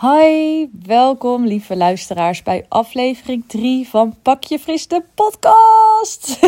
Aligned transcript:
Hi, 0.00 0.66
welkom 0.82 1.46
lieve 1.46 1.76
luisteraars 1.76 2.42
bij 2.42 2.66
aflevering 2.68 3.44
3 3.46 3.88
van 3.88 4.14
Pak 4.22 4.42
je 4.42 4.58
Fris 4.58 4.88
de 4.88 5.02
podcast. 5.14 6.38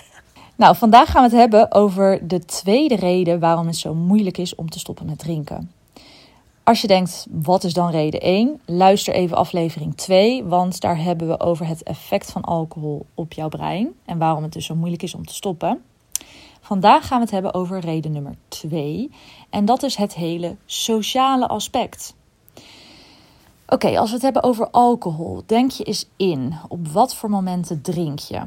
nou, 0.56 0.76
vandaag 0.76 1.10
gaan 1.10 1.22
we 1.22 1.28
het 1.28 1.38
hebben 1.38 1.72
over 1.72 2.28
de 2.28 2.44
tweede 2.44 2.96
reden 2.96 3.40
waarom 3.40 3.66
het 3.66 3.76
zo 3.76 3.94
moeilijk 3.94 4.38
is 4.38 4.54
om 4.54 4.70
te 4.70 4.78
stoppen 4.78 5.06
met 5.06 5.18
drinken. 5.18 5.72
Als 6.62 6.80
je 6.80 6.86
denkt, 6.86 7.26
wat 7.30 7.64
is 7.64 7.72
dan 7.72 7.90
reden 7.90 8.20
1? 8.20 8.60
Luister 8.64 9.14
even 9.14 9.36
aflevering 9.36 9.96
2, 9.96 10.44
want 10.44 10.80
daar 10.80 11.02
hebben 11.02 11.28
we 11.28 11.40
over 11.40 11.66
het 11.66 11.82
effect 11.82 12.32
van 12.32 12.42
alcohol 12.42 13.06
op 13.14 13.32
jouw 13.32 13.48
brein 13.48 13.88
en 14.04 14.18
waarom 14.18 14.42
het 14.42 14.52
dus 14.52 14.66
zo 14.66 14.74
moeilijk 14.74 15.02
is 15.02 15.14
om 15.14 15.26
te 15.26 15.34
stoppen. 15.34 15.82
Vandaag 16.60 17.06
gaan 17.06 17.18
we 17.18 17.24
het 17.24 17.32
hebben 17.32 17.54
over 17.54 17.80
reden 17.80 18.12
nummer 18.12 18.34
2 18.48 19.10
en 19.50 19.64
dat 19.64 19.82
is 19.82 19.96
het 19.96 20.14
hele 20.14 20.56
sociale 20.66 21.48
aspect. 21.48 22.18
Oké, 23.72 23.98
als 23.98 24.08
we 24.08 24.14
het 24.14 24.24
hebben 24.24 24.42
over 24.42 24.70
alcohol, 24.70 25.42
denk 25.46 25.70
je 25.70 25.84
eens 25.84 26.08
in. 26.16 26.54
Op 26.68 26.88
wat 26.88 27.14
voor 27.14 27.30
momenten 27.30 27.82
drink 27.82 28.18
je? 28.18 28.40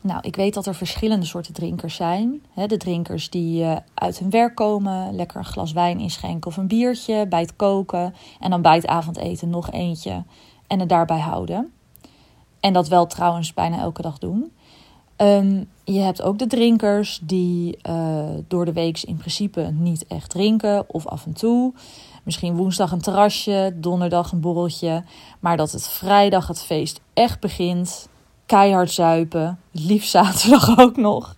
Nou, 0.00 0.20
ik 0.22 0.36
weet 0.36 0.54
dat 0.54 0.66
er 0.66 0.74
verschillende 0.74 1.26
soorten 1.26 1.54
drinkers 1.54 1.94
zijn. 1.94 2.42
De 2.66 2.76
drinkers 2.76 3.30
die 3.30 3.62
uh, 3.62 3.76
uit 3.94 4.18
hun 4.18 4.30
werk 4.30 4.54
komen, 4.54 5.14
lekker 5.14 5.36
een 5.38 5.44
glas 5.44 5.72
wijn 5.72 6.00
inschenken 6.00 6.50
of 6.50 6.56
een 6.56 6.66
biertje 6.66 7.26
bij 7.26 7.40
het 7.40 7.56
koken. 7.56 8.14
En 8.40 8.50
dan 8.50 8.62
bij 8.62 8.74
het 8.74 8.86
avondeten 8.86 9.50
nog 9.50 9.70
eentje 9.70 10.22
en 10.66 10.80
het 10.80 10.88
daarbij 10.88 11.20
houden. 11.20 11.72
En 12.60 12.72
dat 12.72 12.88
wel 12.88 13.06
trouwens 13.06 13.54
bijna 13.54 13.78
elke 13.78 14.02
dag 14.02 14.18
doen. 14.18 14.52
Um, 15.16 15.68
je 15.84 16.00
hebt 16.00 16.22
ook 16.22 16.38
de 16.38 16.46
drinkers 16.46 17.20
die 17.22 17.78
uh, 17.88 18.24
door 18.48 18.64
de 18.64 18.72
week 18.72 19.02
in 19.02 19.16
principe 19.16 19.70
niet 19.72 20.06
echt 20.06 20.30
drinken 20.30 20.84
of 20.88 21.06
af 21.06 21.26
en 21.26 21.32
toe. 21.32 21.72
Misschien 22.26 22.56
woensdag 22.56 22.92
een 22.92 23.00
terrasje, 23.00 23.72
donderdag 23.74 24.32
een 24.32 24.40
borreltje. 24.40 25.04
Maar 25.40 25.56
dat 25.56 25.72
het 25.72 25.88
vrijdag 25.88 26.46
het 26.46 26.62
feest 26.62 27.00
echt 27.14 27.40
begint. 27.40 28.08
Keihard 28.46 28.90
zuipen. 28.90 29.58
Liefst 29.70 30.10
zaterdag 30.10 30.78
ook 30.80 30.96
nog. 30.96 31.34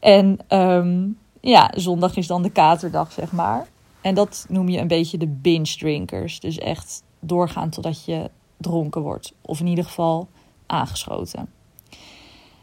En 0.00 0.38
um, 0.48 1.18
ja, 1.40 1.72
zondag 1.74 2.16
is 2.16 2.26
dan 2.26 2.42
de 2.42 2.50
katerdag, 2.50 3.12
zeg 3.12 3.32
maar. 3.32 3.66
En 4.00 4.14
dat 4.14 4.46
noem 4.48 4.68
je 4.68 4.78
een 4.78 4.88
beetje 4.88 5.18
de 5.18 5.26
binge 5.26 5.76
drinkers. 5.78 6.40
Dus 6.40 6.58
echt 6.58 7.02
doorgaan 7.20 7.70
totdat 7.70 8.04
je 8.04 8.30
dronken 8.56 9.02
wordt. 9.02 9.32
Of 9.40 9.60
in 9.60 9.66
ieder 9.66 9.84
geval 9.84 10.28
aangeschoten. 10.66 11.52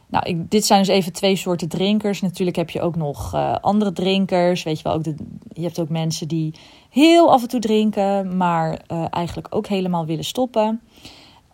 Nou, 0.08 0.26
ik, 0.26 0.52
dit 0.52 0.66
zijn 0.66 0.80
dus 0.80 0.88
even 0.88 1.14
twee 1.14 1.36
soorten 1.36 1.70
drinkers. 1.70 2.22
Natuurlijk 2.22 2.58
heb 2.58 2.70
je 2.70 2.82
ook 2.82 2.96
nog 2.96 3.34
uh, 3.34 3.56
andere 3.62 3.94
drinkers. 3.94 4.64
Weet 4.64 4.78
je 4.78 4.84
wel, 4.84 4.94
ook 4.94 5.06
je 5.54 5.62
hebt 5.62 5.80
ook 5.80 5.90
mensen 5.90 6.28
die 6.28 6.54
heel 6.90 7.32
af 7.32 7.42
en 7.42 7.48
toe 7.48 7.60
drinken, 7.60 8.38
maar 8.38 8.82
uh, 8.92 9.06
eigenlijk 9.10 9.48
ook 9.50 9.68
helemaal 9.68 10.06
willen 10.06 10.24
stoppen. 10.24 10.82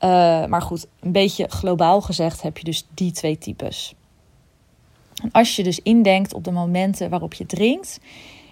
Uh, 0.04 0.46
maar 0.46 0.62
goed, 0.62 0.88
een 1.00 1.12
beetje 1.12 1.48
globaal 1.50 2.02
gezegd 2.02 2.42
heb 2.42 2.58
je 2.58 2.64
dus 2.64 2.88
die 2.94 3.12
twee 3.12 3.38
types. 3.38 3.96
En 5.24 5.32
als 5.32 5.56
je 5.56 5.64
dus 5.64 5.80
indenkt 5.80 6.34
op 6.34 6.44
de 6.44 6.52
momenten 6.52 7.10
waarop 7.10 7.34
je 7.34 7.46
drinkt, 7.46 8.00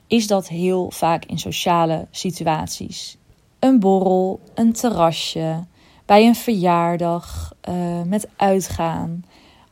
is 0.08 0.28
dat 0.28 0.48
heel 0.48 0.92
vaak 0.92 1.26
in 1.26 1.40
sociale 1.40 2.08
situaties. 2.12 3.18
Een 3.60 3.80
borrel, 3.80 4.40
een 4.54 4.74
terrasje, 4.74 5.66
bij 6.06 6.26
een 6.26 6.36
verjaardag, 6.36 7.54
met 8.06 8.28
uitgaan 8.36 9.24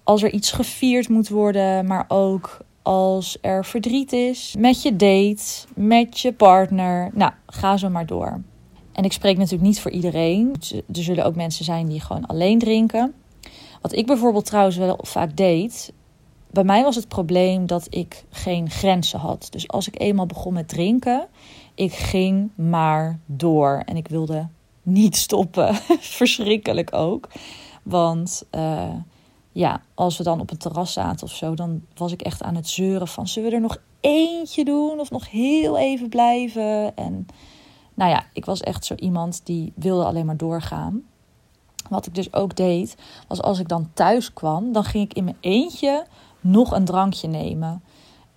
als 0.08 0.24
er 0.24 0.32
iets 0.32 0.52
gevierd 0.52 1.10
moet 1.10 1.30
worden, 1.30 1.86
maar 1.86 2.06
ook 2.08 2.58
als 2.82 3.38
er 3.42 3.66
verdriet 3.66 4.14
is, 4.14 4.56
met 4.58 4.82
je 4.82 4.96
date, 4.96 5.44
met 5.76 6.20
je 6.20 6.34
partner. 6.34 7.10
Nou, 7.14 7.32
ga 7.46 7.78
zo 7.78 7.90
maar 7.90 8.06
door. 8.06 8.42
En 8.92 9.04
ik 9.04 9.12
spreek 9.12 9.38
natuurlijk 9.38 9.64
niet 9.64 9.80
voor 9.80 9.92
iedereen. 9.92 10.56
Er 10.70 11.04
zullen 11.04 11.26
ook 11.26 11.36
mensen 11.36 11.66
zijn 11.66 11.88
die 11.88 12.02
gewoon 12.02 12.26
alleen 12.26 12.60
drinken. 12.60 13.14
Wat 13.82 13.94
ik 13.94 14.06
bijvoorbeeld 14.06 14.46
trouwens 14.46 14.78
wel 14.78 15.00
vaak 15.02 15.38
deed. 15.38 15.94
Bij 16.52 16.64
mij 16.64 16.84
was 16.84 16.96
het 16.96 17.08
probleem 17.08 17.66
dat 17.66 17.88
ik 17.90 18.26
geen 18.30 18.70
grenzen 18.70 19.20
had. 19.20 19.48
Dus 19.50 19.68
als 19.68 19.88
ik 19.88 20.02
eenmaal 20.02 20.26
begon 20.26 20.54
met 20.54 20.68
drinken, 20.68 21.28
ik 21.76 21.94
ging 21.94 22.50
maar 22.56 23.20
door. 23.26 23.82
En 23.86 23.98
ik 23.98 24.08
wilde 24.08 24.48
niet 24.84 25.16
stoppen. 25.16 25.76
Verschrikkelijk 26.20 26.94
ook. 26.94 27.28
Want 27.84 28.44
uh, 28.56 28.90
ja, 29.58 29.82
als 29.94 30.18
we 30.18 30.24
dan 30.24 30.40
op 30.40 30.52
een 30.52 30.58
terras 30.58 30.94
zaten 30.94 31.28
of 31.28 31.34
zo, 31.34 31.54
dan 31.54 31.86
was 31.96 32.12
ik 32.12 32.22
echt 32.22 32.44
aan 32.44 32.56
het 32.56 32.68
zeuren 32.68 33.08
van 33.08 33.28
zullen 33.28 33.50
we 33.50 33.56
er 33.56 33.62
nog 33.62 33.78
eentje 34.00 34.66
doen 34.66 35.00
of 35.00 35.12
nog 35.12 35.32
heel 35.32 35.78
even 35.78 36.10
blijven? 36.10 36.96
En 36.96 37.26
nou 37.94 38.12
ja, 38.12 38.26
ik 38.34 38.46
was 38.46 38.62
echt 38.62 38.86
zo 38.86 38.96
iemand 38.96 39.42
die 39.46 39.74
wilde 39.76 40.06
alleen 40.06 40.26
maar 40.26 40.38
doorgaan. 40.38 41.02
Wat 41.90 42.06
ik 42.06 42.16
dus 42.16 42.34
ook 42.34 42.56
deed, 42.56 42.96
was 43.28 43.42
als 43.42 43.60
ik 43.60 43.68
dan 43.68 43.90
thuis 43.94 44.34
kwam, 44.34 44.72
dan 44.72 44.84
ging 44.84 45.04
ik 45.04 45.14
in 45.14 45.24
mijn 45.24 45.38
eentje 45.40 46.06
nog 46.42 46.72
een 46.72 46.86
drankje 46.86 47.28
nemen. 47.28 47.84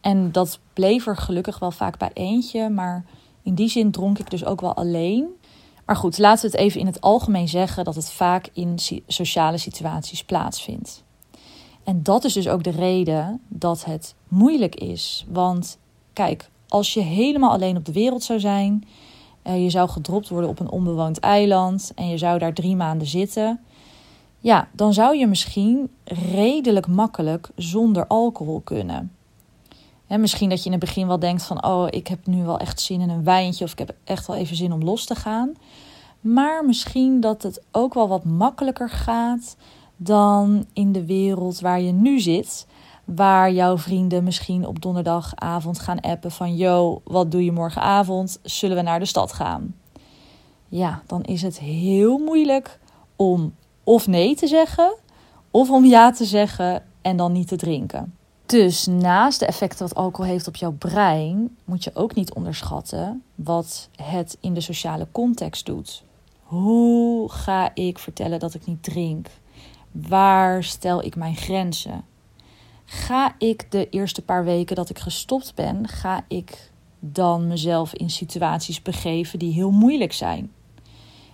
En 0.00 0.32
dat 0.32 0.58
bleef 0.72 1.06
er 1.06 1.16
gelukkig 1.16 1.58
wel 1.58 1.70
vaak 1.70 1.98
bij 1.98 2.10
eentje, 2.12 2.68
maar 2.68 3.04
in 3.42 3.54
die 3.54 3.68
zin 3.68 3.90
dronk 3.90 4.18
ik 4.18 4.30
dus 4.30 4.44
ook 4.44 4.60
wel 4.60 4.74
alleen. 4.74 5.28
Maar 5.86 5.96
goed, 5.96 6.18
laten 6.18 6.50
we 6.50 6.56
het 6.56 6.66
even 6.66 6.80
in 6.80 6.86
het 6.86 7.00
algemeen 7.00 7.48
zeggen 7.48 7.84
dat 7.84 7.94
het 7.94 8.10
vaak 8.10 8.48
in 8.52 8.78
sociale 9.06 9.58
situaties 9.58 10.24
plaatsvindt. 10.24 11.08
En 11.90 12.02
dat 12.02 12.24
is 12.24 12.32
dus 12.32 12.48
ook 12.48 12.62
de 12.62 12.70
reden 12.70 13.40
dat 13.48 13.84
het 13.84 14.14
moeilijk 14.28 14.74
is. 14.74 15.26
Want 15.28 15.78
kijk, 16.12 16.50
als 16.68 16.94
je 16.94 17.00
helemaal 17.00 17.50
alleen 17.50 17.76
op 17.76 17.84
de 17.84 17.92
wereld 17.92 18.22
zou 18.22 18.40
zijn, 18.40 18.84
uh, 19.46 19.62
je 19.62 19.70
zou 19.70 19.88
gedropt 19.88 20.28
worden 20.28 20.50
op 20.50 20.60
een 20.60 20.70
onbewoond 20.70 21.18
eiland 21.18 21.92
en 21.94 22.08
je 22.08 22.18
zou 22.18 22.38
daar 22.38 22.54
drie 22.54 22.76
maanden 22.76 23.06
zitten, 23.06 23.60
ja, 24.38 24.68
dan 24.72 24.92
zou 24.92 25.16
je 25.16 25.26
misschien 25.26 25.90
redelijk 26.04 26.86
makkelijk 26.86 27.50
zonder 27.56 28.06
alcohol 28.06 28.60
kunnen. 28.60 29.12
En 30.06 30.20
misschien 30.20 30.48
dat 30.48 30.58
je 30.58 30.64
in 30.64 30.72
het 30.72 30.80
begin 30.80 31.06
wel 31.06 31.18
denkt 31.18 31.42
van, 31.42 31.64
oh, 31.64 31.86
ik 31.90 32.06
heb 32.06 32.26
nu 32.26 32.44
wel 32.44 32.58
echt 32.58 32.80
zin 32.80 33.00
in 33.00 33.10
een 33.10 33.24
wijntje 33.24 33.64
of 33.64 33.72
ik 33.72 33.78
heb 33.78 33.94
echt 34.04 34.26
wel 34.26 34.36
even 34.36 34.56
zin 34.56 34.72
om 34.72 34.84
los 34.84 35.04
te 35.04 35.14
gaan. 35.14 35.52
Maar 36.20 36.64
misschien 36.64 37.20
dat 37.20 37.42
het 37.42 37.62
ook 37.70 37.94
wel 37.94 38.08
wat 38.08 38.24
makkelijker 38.24 38.90
gaat 38.90 39.56
dan 40.02 40.66
in 40.72 40.92
de 40.92 41.06
wereld 41.06 41.60
waar 41.60 41.80
je 41.80 41.92
nu 41.92 42.20
zit. 42.20 42.66
Waar 43.04 43.52
jouw 43.52 43.78
vrienden 43.78 44.24
misschien 44.24 44.66
op 44.66 44.82
donderdagavond 44.82 45.78
gaan 45.78 46.00
appen 46.00 46.30
van: 46.30 46.56
Yo, 46.56 47.00
wat 47.04 47.30
doe 47.30 47.44
je 47.44 47.52
morgenavond? 47.52 48.38
Zullen 48.42 48.76
we 48.76 48.82
naar 48.82 48.98
de 48.98 49.04
stad 49.04 49.32
gaan? 49.32 49.74
Ja, 50.68 51.02
dan 51.06 51.22
is 51.22 51.42
het 51.42 51.58
heel 51.58 52.18
moeilijk 52.18 52.78
om 53.16 53.54
of 53.84 54.06
nee 54.06 54.34
te 54.34 54.46
zeggen, 54.46 54.94
of 55.50 55.70
om 55.70 55.84
ja 55.84 56.10
te 56.10 56.24
zeggen 56.24 56.82
en 57.02 57.16
dan 57.16 57.32
niet 57.32 57.48
te 57.48 57.56
drinken. 57.56 58.14
Dus 58.46 58.86
naast 58.86 59.40
de 59.40 59.46
effecten 59.46 59.88
wat 59.88 59.96
alcohol 59.96 60.30
heeft 60.30 60.48
op 60.48 60.56
jouw 60.56 60.72
brein, 60.72 61.56
moet 61.64 61.84
je 61.84 61.90
ook 61.94 62.14
niet 62.14 62.34
onderschatten 62.34 63.22
wat 63.34 63.88
het 63.96 64.36
in 64.40 64.54
de 64.54 64.60
sociale 64.60 65.06
context 65.12 65.66
doet. 65.66 66.02
Hoe 66.42 67.30
ga 67.30 67.70
ik 67.74 67.98
vertellen 67.98 68.38
dat 68.38 68.54
ik 68.54 68.66
niet 68.66 68.82
drink? 68.82 69.28
Waar 69.92 70.64
stel 70.64 71.04
ik 71.04 71.16
mijn 71.16 71.36
grenzen? 71.36 72.04
Ga 72.84 73.34
ik 73.38 73.70
de 73.70 73.88
eerste 73.88 74.22
paar 74.22 74.44
weken 74.44 74.76
dat 74.76 74.90
ik 74.90 74.98
gestopt 74.98 75.54
ben, 75.54 75.88
ga 75.88 76.24
ik 76.28 76.70
dan 76.98 77.46
mezelf 77.46 77.94
in 77.94 78.10
situaties 78.10 78.82
begeven 78.82 79.38
die 79.38 79.52
heel 79.52 79.70
moeilijk 79.70 80.12
zijn? 80.12 80.52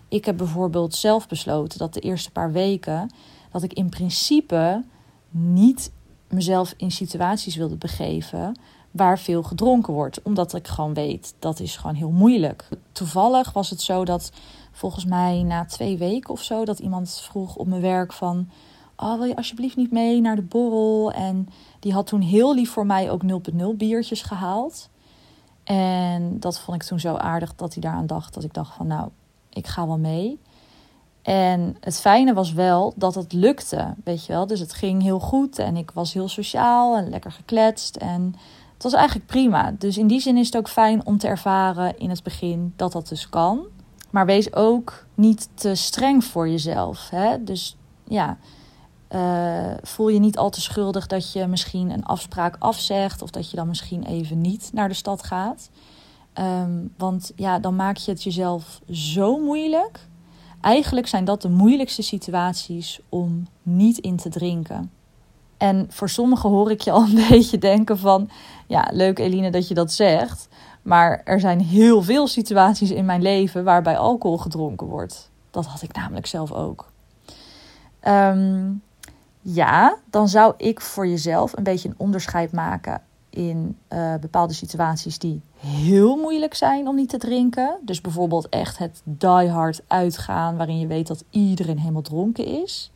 Ik 0.08 0.24
heb 0.24 0.36
bijvoorbeeld 0.36 0.94
zelf 0.94 1.28
besloten 1.28 1.78
dat 1.78 1.94
de 1.94 2.00
eerste 2.00 2.30
paar 2.30 2.52
weken 2.52 3.10
dat 3.52 3.62
ik 3.62 3.72
in 3.72 3.88
principe 3.88 4.84
niet 5.30 5.92
mezelf 6.28 6.74
in 6.76 6.90
situaties 6.90 7.56
wilde 7.56 7.76
begeven 7.76 8.58
waar 8.90 9.18
veel 9.18 9.42
gedronken 9.42 9.92
wordt, 9.92 10.22
omdat 10.22 10.54
ik 10.54 10.66
gewoon 10.66 10.94
weet 10.94 11.34
dat 11.38 11.60
is 11.60 11.76
gewoon 11.76 11.96
heel 11.96 12.10
moeilijk. 12.10 12.68
Toevallig 12.92 13.52
was 13.52 13.70
het 13.70 13.80
zo 13.80 14.04
dat 14.04 14.32
volgens 14.76 15.04
mij 15.04 15.42
na 15.42 15.64
twee 15.64 15.98
weken 15.98 16.32
of 16.32 16.42
zo 16.42 16.64
dat 16.64 16.78
iemand 16.78 17.20
vroeg 17.22 17.56
op 17.56 17.66
mijn 17.66 17.80
werk 17.80 18.12
van... 18.12 18.48
Oh, 18.96 19.14
wil 19.14 19.24
je 19.24 19.36
alsjeblieft 19.36 19.76
niet 19.76 19.90
mee 19.90 20.20
naar 20.20 20.36
de 20.36 20.42
borrel? 20.42 21.12
En 21.12 21.48
die 21.80 21.92
had 21.92 22.06
toen 22.06 22.20
heel 22.20 22.54
lief 22.54 22.70
voor 22.70 22.86
mij 22.86 23.10
ook 23.10 23.22
0.0 23.22 23.64
biertjes 23.76 24.22
gehaald. 24.22 24.88
En 25.64 26.40
dat 26.40 26.60
vond 26.60 26.82
ik 26.82 26.88
toen 26.88 27.00
zo 27.00 27.14
aardig 27.14 27.54
dat 27.54 27.72
hij 27.72 27.82
daaraan 27.82 28.06
dacht. 28.06 28.34
Dat 28.34 28.44
ik 28.44 28.54
dacht 28.54 28.74
van 28.74 28.86
nou, 28.86 29.08
ik 29.48 29.66
ga 29.66 29.86
wel 29.86 29.98
mee. 29.98 30.38
En 31.22 31.76
het 31.80 32.00
fijne 32.00 32.34
was 32.34 32.52
wel 32.52 32.92
dat 32.96 33.14
het 33.14 33.32
lukte, 33.32 33.94
weet 34.04 34.26
je 34.26 34.32
wel. 34.32 34.46
Dus 34.46 34.60
het 34.60 34.72
ging 34.72 35.02
heel 35.02 35.20
goed 35.20 35.58
en 35.58 35.76
ik 35.76 35.90
was 35.90 36.12
heel 36.12 36.28
sociaal 36.28 36.96
en 36.96 37.10
lekker 37.10 37.32
gekletst. 37.32 37.96
En 37.96 38.34
het 38.74 38.82
was 38.82 38.92
eigenlijk 38.92 39.26
prima. 39.26 39.74
Dus 39.78 39.98
in 39.98 40.06
die 40.06 40.20
zin 40.20 40.36
is 40.36 40.46
het 40.46 40.56
ook 40.56 40.68
fijn 40.68 41.06
om 41.06 41.18
te 41.18 41.26
ervaren 41.26 41.98
in 41.98 42.10
het 42.10 42.22
begin 42.22 42.72
dat 42.76 42.92
dat 42.92 43.08
dus 43.08 43.28
kan. 43.28 43.66
Maar 44.16 44.26
wees 44.26 44.52
ook 44.52 45.06
niet 45.14 45.48
te 45.54 45.74
streng 45.74 46.24
voor 46.24 46.48
jezelf. 46.48 47.10
Hè? 47.10 47.44
Dus 47.44 47.76
ja, 48.04 48.38
uh, 49.10 49.74
voel 49.82 50.08
je 50.08 50.18
niet 50.18 50.38
al 50.38 50.50
te 50.50 50.60
schuldig 50.60 51.06
dat 51.06 51.32
je 51.32 51.46
misschien 51.46 51.90
een 51.90 52.04
afspraak 52.04 52.56
afzegt. 52.58 53.22
Of 53.22 53.30
dat 53.30 53.50
je 53.50 53.56
dan 53.56 53.68
misschien 53.68 54.02
even 54.02 54.40
niet 54.40 54.70
naar 54.72 54.88
de 54.88 54.94
stad 54.94 55.22
gaat. 55.22 55.70
Ehm, 56.32 56.70
want 56.96 57.32
ja, 57.34 57.58
dan 57.58 57.76
maak 57.76 57.96
je 57.96 58.10
het 58.10 58.22
jezelf 58.22 58.80
zo 58.90 59.38
moeilijk. 59.38 60.08
Eigenlijk 60.60 61.06
zijn 61.06 61.24
dat 61.24 61.42
de 61.42 61.50
moeilijkste 61.50 62.02
situaties 62.02 63.00
om 63.08 63.46
niet 63.62 63.98
in 63.98 64.16
te 64.16 64.28
drinken. 64.28 64.90
En 65.56 65.86
voor 65.90 66.08
sommigen 66.08 66.50
hoor 66.50 66.70
ik 66.70 66.80
je 66.80 66.90
al 66.90 67.02
een 67.02 67.26
beetje 67.30 67.58
denken 67.58 67.98
van... 67.98 68.30
Ja, 68.66 68.88
leuk 68.92 69.18
Eline 69.18 69.50
dat 69.50 69.68
je 69.68 69.74
dat 69.74 69.92
zegt. 69.92 70.48
Maar 70.86 71.20
er 71.24 71.40
zijn 71.40 71.60
heel 71.60 72.02
veel 72.02 72.26
situaties 72.26 72.90
in 72.90 73.04
mijn 73.04 73.22
leven 73.22 73.64
waarbij 73.64 73.98
alcohol 73.98 74.38
gedronken 74.38 74.86
wordt. 74.86 75.30
Dat 75.50 75.66
had 75.66 75.82
ik 75.82 75.92
namelijk 75.92 76.26
zelf 76.26 76.52
ook. 76.52 76.90
Ehm, 78.00 78.72
ja, 79.40 79.96
dan 80.10 80.28
zou 80.28 80.54
ik 80.56 80.80
voor 80.80 81.06
jezelf 81.06 81.56
een 81.56 81.62
beetje 81.62 81.88
een 81.88 81.94
onderscheid 81.96 82.52
maken 82.52 83.02
in 83.30 83.76
uh, 83.92 84.14
bepaalde 84.20 84.52
situaties 84.52 85.18
die 85.18 85.40
heel 85.56 86.16
moeilijk 86.16 86.54
zijn 86.54 86.88
om 86.88 86.96
niet 86.96 87.08
te 87.08 87.18
drinken. 87.18 87.76
Dus 87.80 88.00
bijvoorbeeld 88.00 88.48
echt 88.48 88.78
het 88.78 89.00
die 89.04 89.48
hard 89.48 89.82
uitgaan 89.86 90.56
waarin 90.56 90.78
je 90.78 90.86
weet 90.86 91.06
dat 91.06 91.24
iedereen 91.30 91.78
helemaal 91.78 92.02
dronken 92.02 92.46
is. 92.62 92.90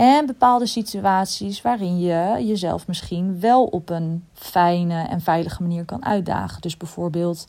En 0.00 0.26
bepaalde 0.26 0.66
situaties 0.66 1.62
waarin 1.62 2.00
je 2.00 2.46
jezelf 2.46 2.86
misschien 2.86 3.40
wel 3.40 3.64
op 3.64 3.90
een 3.90 4.24
fijne 4.32 5.02
en 5.02 5.20
veilige 5.20 5.62
manier 5.62 5.84
kan 5.84 6.04
uitdagen. 6.04 6.60
Dus 6.60 6.76
bijvoorbeeld 6.76 7.46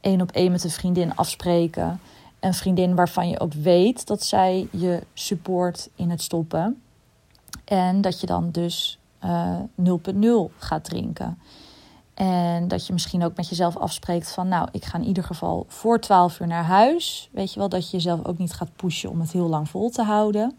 één 0.00 0.20
op 0.20 0.30
één 0.30 0.52
met 0.52 0.64
een 0.64 0.70
vriendin 0.70 1.16
afspreken. 1.16 2.00
Een 2.40 2.54
vriendin 2.54 2.94
waarvan 2.94 3.28
je 3.28 3.40
ook 3.40 3.52
weet 3.52 4.06
dat 4.06 4.24
zij 4.24 4.68
je 4.70 5.02
support 5.14 5.90
in 5.94 6.10
het 6.10 6.22
stoppen. 6.22 6.82
En 7.64 8.00
dat 8.00 8.20
je 8.20 8.26
dan 8.26 8.50
dus 8.50 8.98
uh, 9.24 9.54
eh, 9.76 10.44
0.0 10.50 10.56
gaat 10.58 10.84
drinken. 10.84 11.38
En 12.14 12.68
dat 12.68 12.86
je 12.86 12.92
misschien 12.92 13.24
ook 13.24 13.36
met 13.36 13.48
jezelf 13.48 13.76
afspreekt 13.76 14.32
van, 14.32 14.48
nou, 14.48 14.68
ik 14.72 14.84
ga 14.84 14.98
in 14.98 15.04
ieder 15.04 15.24
geval 15.24 15.64
voor 15.68 16.00
12 16.00 16.40
uur 16.40 16.46
naar 16.46 16.64
huis. 16.64 17.28
Weet 17.32 17.52
je 17.52 17.58
wel, 17.58 17.68
dat 17.68 17.90
je 17.90 17.96
jezelf 17.96 18.24
ook 18.24 18.38
niet 18.38 18.52
gaat 18.52 18.76
pushen 18.76 19.10
om 19.10 19.20
het 19.20 19.32
heel 19.32 19.48
lang 19.48 19.68
vol 19.68 19.90
te 19.90 20.02
houden. 20.02 20.56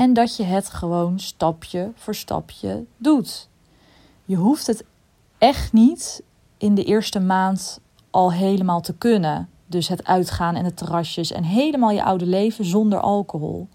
En 0.00 0.12
dat 0.12 0.36
je 0.36 0.42
het 0.42 0.70
gewoon 0.70 1.18
stapje 1.18 1.92
voor 1.94 2.14
stapje 2.14 2.84
doet. 2.96 3.48
Je 4.24 4.36
hoeft 4.36 4.66
het 4.66 4.84
echt 5.38 5.72
niet 5.72 6.22
in 6.56 6.74
de 6.74 6.84
eerste 6.84 7.20
maand 7.20 7.80
al 8.10 8.32
helemaal 8.32 8.80
te 8.80 8.94
kunnen. 8.94 9.48
Dus 9.66 9.88
het 9.88 10.04
uitgaan 10.04 10.54
en 10.54 10.64
de 10.64 10.74
terrasjes 10.74 11.32
en 11.32 11.44
helemaal 11.44 11.90
je 11.90 12.04
oude 12.04 12.26
leven 12.26 12.64
zonder 12.64 13.00
alcohol. 13.00 13.68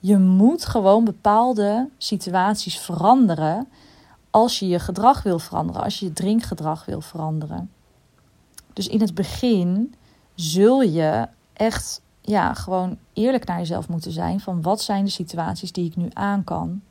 Je 0.00 0.18
moet 0.18 0.64
gewoon 0.64 1.04
bepaalde 1.04 1.88
situaties 1.98 2.78
veranderen 2.78 3.68
als 4.30 4.58
je 4.58 4.68
je 4.68 4.78
gedrag 4.78 5.22
wil 5.22 5.38
veranderen, 5.38 5.82
als 5.82 5.98
je 5.98 6.06
je 6.06 6.12
drinkgedrag 6.12 6.84
wil 6.84 7.00
veranderen. 7.00 7.70
Dus 8.72 8.88
in 8.88 9.00
het 9.00 9.14
begin 9.14 9.94
zul 10.34 10.82
je 10.82 11.28
echt 11.52 12.00
ja, 12.28 12.54
gewoon 12.54 12.98
eerlijk 13.12 13.46
naar 13.46 13.58
jezelf 13.58 13.88
moeten 13.88 14.12
zijn 14.12 14.40
van 14.40 14.62
wat 14.62 14.82
zijn 14.82 15.04
de 15.04 15.10
situaties 15.10 15.72
die 15.72 15.86
ik 15.86 15.96
nu 15.96 16.08
aan 16.12 16.44
kan. 16.44 16.82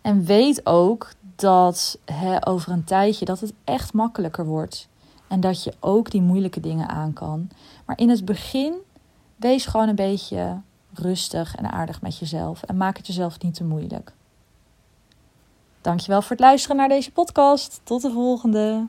En 0.00 0.24
weet 0.24 0.66
ook 0.66 1.12
dat 1.36 1.98
over 2.40 2.72
een 2.72 2.84
tijdje 2.84 3.24
dat 3.24 3.40
het 3.40 3.52
echt 3.64 3.92
makkelijker 3.92 4.46
wordt. 4.46 4.88
En 5.28 5.40
dat 5.40 5.64
je 5.64 5.74
ook 5.80 6.10
die 6.10 6.22
moeilijke 6.22 6.60
dingen 6.60 6.88
aan 6.88 7.12
kan. 7.12 7.48
Maar 7.84 7.98
in 7.98 8.08
het 8.08 8.24
begin 8.24 8.74
wees 9.36 9.66
gewoon 9.66 9.88
een 9.88 9.94
beetje 9.94 10.60
rustig 10.92 11.54
en 11.54 11.72
aardig 11.72 12.02
met 12.02 12.18
jezelf. 12.18 12.62
En 12.62 12.76
maak 12.76 12.96
het 12.96 13.06
jezelf 13.06 13.40
niet 13.40 13.54
te 13.54 13.64
moeilijk. 13.64 14.12
Dankjewel 15.80 16.22
voor 16.22 16.30
het 16.30 16.40
luisteren 16.40 16.76
naar 16.76 16.88
deze 16.88 17.12
podcast. 17.12 17.80
Tot 17.84 18.02
de 18.02 18.10
volgende. 18.10 18.86